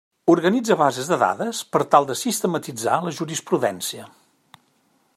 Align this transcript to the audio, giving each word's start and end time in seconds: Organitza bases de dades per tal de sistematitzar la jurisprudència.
Organitza 0.33 0.77
bases 0.79 1.11
de 1.11 1.19
dades 1.25 1.59
per 1.75 1.83
tal 1.95 2.09
de 2.13 2.17
sistematitzar 2.23 2.99
la 3.09 3.15
jurisprudència. 3.21 4.09